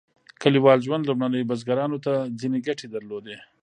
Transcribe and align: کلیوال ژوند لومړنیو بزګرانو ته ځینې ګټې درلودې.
کلیوال 0.43 0.79
ژوند 0.85 1.03
لومړنیو 1.09 1.49
بزګرانو 1.49 1.97
ته 2.05 2.13
ځینې 2.39 2.57
ګټې 2.67 2.87
درلودې. 2.93 3.37